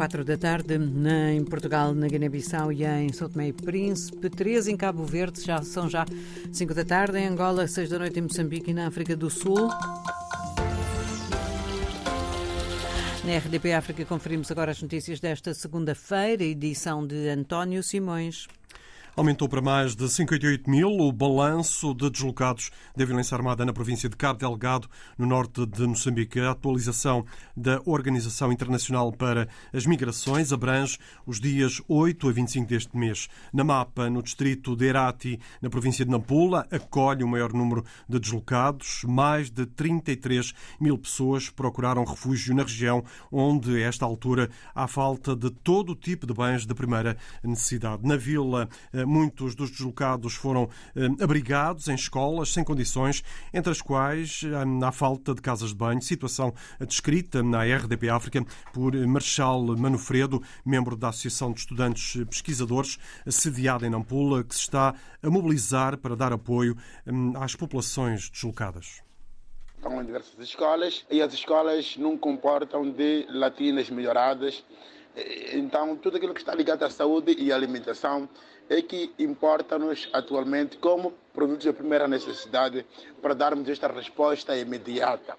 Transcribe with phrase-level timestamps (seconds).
[0.00, 4.30] quatro da tarde, em Portugal, na Guiné-Bissau e em São Tomé e Príncipe.
[4.30, 6.06] Três em Cabo Verde, já são já
[6.50, 7.18] cinco da tarde.
[7.18, 9.68] Em Angola, seis da noite em Moçambique e na África do Sul.
[13.26, 18.46] Na RDP África conferimos agora as notícias desta segunda-feira, edição de António Simões.
[19.16, 24.08] Aumentou para mais de 58 mil o balanço de deslocados da violência armada na província
[24.08, 26.38] de Cabo Delgado, no norte de Moçambique.
[26.38, 27.26] A atualização
[27.56, 33.28] da Organização Internacional para as Migrações abrange os dias 8 a 25 deste mês.
[33.52, 38.18] Na mapa, no distrito de Herati, na província de Nampula, acolhe o maior número de
[38.20, 39.02] deslocados.
[39.08, 45.34] Mais de 33 mil pessoas procuraram refúgio na região, onde, a esta altura, há falta
[45.34, 48.06] de todo o tipo de bens de primeira necessidade.
[48.06, 48.68] Na vila,
[49.04, 54.92] muitos dos deslocados foram eh, abrigados em escolas sem condições, entre as quais eh, há
[54.92, 61.08] falta de casas de banho, situação descrita na RDP África por Marchal Manufredo, membro da
[61.08, 62.98] Associação de Estudantes Pesquisadores,
[63.28, 66.76] sediada em Nampula, que se está a mobilizar para dar apoio
[67.40, 69.02] às populações deslocadas.
[69.76, 74.62] Estão em diversas escolas e as escolas não comportam de latinas melhoradas.
[75.52, 78.28] Então, tudo aquilo que está ligado à saúde e alimentação
[78.68, 82.86] é que importa-nos atualmente como produtos de primeira necessidade
[83.20, 85.36] para darmos esta resposta imediata.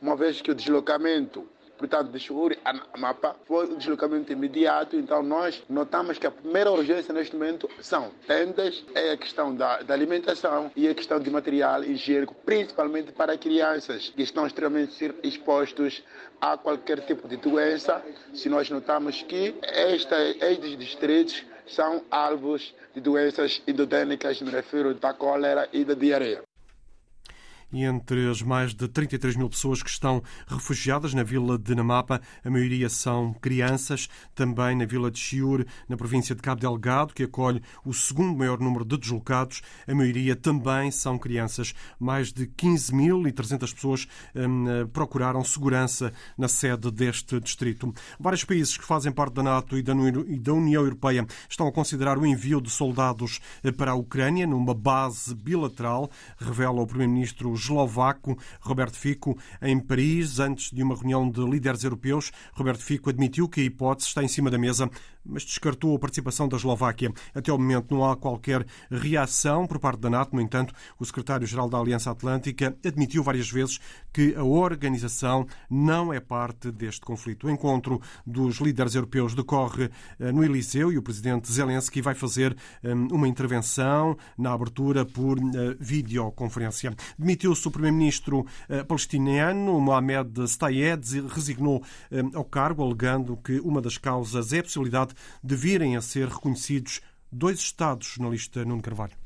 [0.00, 1.46] Uma vez que o deslocamento
[1.80, 4.96] portanto, de Churi a Mapa, foi um deslocamento imediato.
[4.96, 9.80] Então, nós notamos que a primeira urgência neste momento são tendas, é a questão da,
[9.80, 16.04] da alimentação e a questão de material higiênico, principalmente para crianças que estão extremamente expostos
[16.38, 18.04] a qualquer tipo de doença.
[18.34, 25.14] Se nós notamos que esta, estes distritos são alvos de doenças endodênicas, me refiro da
[25.14, 26.49] cólera e da diarreia
[27.72, 32.50] entre as mais de 33 mil pessoas que estão refugiadas na vila de Namapa, a
[32.50, 34.08] maioria são crianças.
[34.34, 38.58] Também na vila de Chiur, na província de Cabo Delgado, que acolhe o segundo maior
[38.58, 41.74] número de deslocados, a maioria também são crianças.
[41.98, 47.92] Mais de 15.300 pessoas hum, procuraram segurança na sede deste distrito.
[48.18, 52.26] Vários países que fazem parte da NATO e da União Europeia estão a considerar o
[52.26, 58.96] envio de soldados eh, para a Ucrânia numa base bilateral, revela o primeiro-ministro eslovaco Roberto
[58.96, 62.32] Fico em Paris, antes de uma reunião de líderes europeus.
[62.52, 64.90] Roberto Fico admitiu que a hipótese está em cima da mesa
[65.24, 67.12] mas descartou a participação da Eslováquia.
[67.34, 70.34] Até o momento não há qualquer reação por parte da NATO.
[70.34, 73.78] No entanto, o secretário-geral da Aliança Atlântica admitiu várias vezes
[74.12, 77.46] que a organização não é parte deste conflito.
[77.46, 82.56] O encontro dos líderes europeus decorre eh, no Eliseu e o presidente Zelensky vai fazer
[82.82, 86.94] eh, uma intervenção na abertura por eh, videoconferência.
[87.50, 88.46] Demitiu-se o primeiro-ministro
[88.86, 91.82] palestiniano, Mohamed Stayed, resignou
[92.32, 97.00] ao cargo, alegando que uma das causas é a possibilidade de virem a ser reconhecidos
[97.32, 99.19] dois Estados na lista Nuno Carvalho.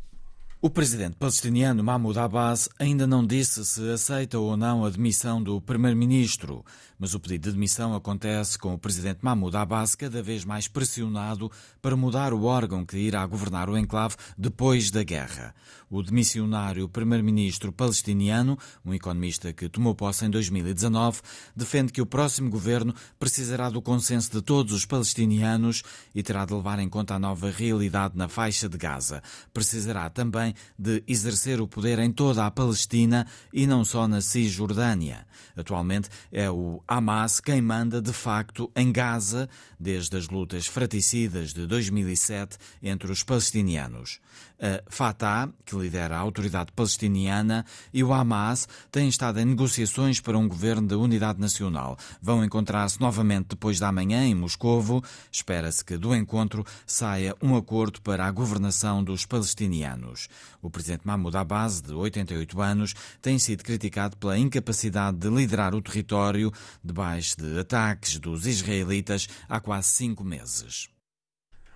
[0.64, 5.60] O presidente palestiniano Mahmoud Abbas ainda não disse se aceita ou não a demissão do
[5.60, 6.64] primeiro-ministro,
[6.98, 11.52] mas o pedido de demissão acontece com o presidente Mahmoud Abbas cada vez mais pressionado
[11.82, 15.54] para mudar o órgão que irá governar o enclave depois da guerra.
[15.91, 21.20] O demissionário primeiro-ministro palestiniano, um economista que tomou posse em 2019,
[21.54, 25.82] defende que o próximo governo precisará do consenso de todos os palestinianos
[26.14, 29.22] e terá de levar em conta a nova realidade na faixa de Gaza.
[29.52, 35.26] Precisará também de exercer o poder em toda a Palestina e não só na Cisjordânia.
[35.56, 39.48] Atualmente é o Hamas quem manda de facto em Gaza
[39.78, 44.20] desde as lutas fraticidas de 2007 entre os palestinianos.
[44.60, 50.38] A Fatah, que lidera a autoridade palestiniana, e o Hamas têm estado em negociações para
[50.38, 51.97] um governo de unidade nacional.
[52.22, 55.03] Vão encontrar-se novamente depois da manhã em Moscovo.
[55.31, 60.28] Espera-se que do encontro saia um acordo para a governação dos palestinianos.
[60.62, 65.82] O presidente Mahmoud Abbas, de 88 anos, tem sido criticado pela incapacidade de liderar o
[65.82, 66.52] território
[66.82, 70.94] debaixo de ataques dos israelitas há quase cinco meses.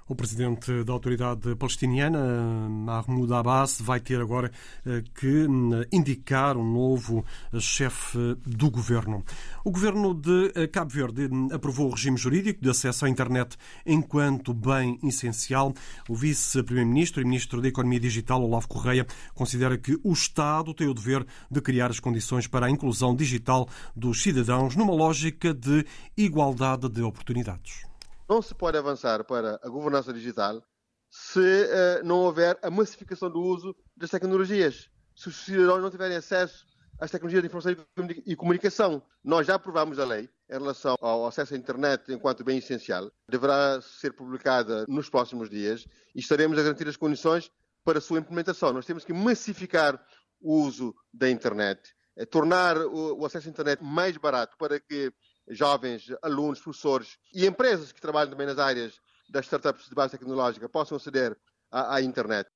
[0.08, 2.18] O presidente da autoridade palestiniana,
[2.66, 4.50] Mahmoud Abbas, vai ter agora
[4.86, 7.22] eh, que hum, indicar um novo
[7.52, 8.16] eh, chefe
[8.46, 9.22] do governo.
[9.62, 13.58] O governo de eh, Cabo Verde hum, aprovou o regime jurídico de acesso à internet
[13.84, 15.74] enquanto bem essencial.
[16.08, 20.94] O vice-primeiro-ministro e ministro da Economia Digital, Olavo Correia, considera que o Estado tem o
[20.94, 25.84] dever de criar as condições para a inclusão digital dos cidadãos numa lógica de
[26.16, 27.87] igualdade de oportunidades.
[28.28, 30.62] Não se pode avançar para a governança digital
[31.10, 34.90] se uh, não houver a massificação do uso das tecnologias.
[35.16, 36.66] Se os cidadãos não tiverem acesso
[37.00, 37.86] às tecnologias de informação
[38.26, 39.02] e comunicação.
[39.24, 43.80] Nós já aprovamos a lei em relação ao acesso à internet enquanto bem essencial deverá
[43.80, 47.50] ser publicada nos próximos dias e estaremos a garantir as condições
[47.84, 48.72] para a sua implementação.
[48.72, 50.02] Nós temos que massificar
[50.40, 55.12] o uso da internet, eh, tornar o acesso à internet mais barato para que
[55.50, 59.00] jovens, alunos, professores e empresas que trabalham também nas áreas
[59.30, 61.36] das startups de base tecnológica possam aceder
[61.70, 62.48] à, à internet.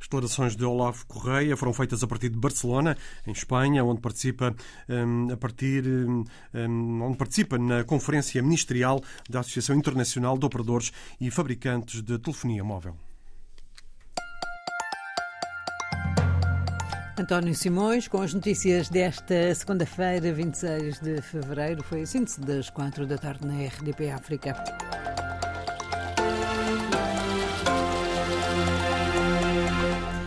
[0.00, 2.96] As declarações de Olavo Correia foram feitas a partir de Barcelona,
[3.26, 4.54] em Espanha, onde participa
[4.88, 11.30] um, a partir um, onde participa na conferência ministerial da Associação Internacional de Operadores e
[11.30, 12.96] Fabricantes de Telefonia Móvel.
[17.20, 23.06] António Simões, com as notícias desta segunda-feira, 26 de fevereiro, foi a síntese das quatro
[23.06, 24.54] da tarde na RDP África.